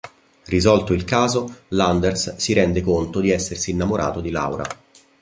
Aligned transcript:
Risolto 0.45 0.93
il 0.93 1.03
caso, 1.03 1.57
Landers 1.67 2.37
si 2.37 2.53
rende 2.53 2.81
conto 2.81 3.19
di 3.19 3.29
essersi 3.29 3.69
innamorato 3.69 4.19
di 4.19 4.31
Laura. 4.31 4.63